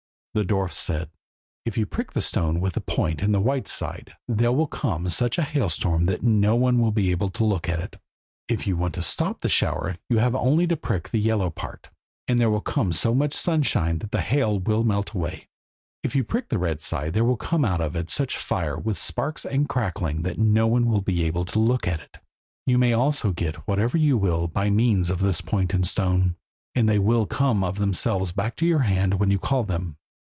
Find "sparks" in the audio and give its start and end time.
18.97-19.45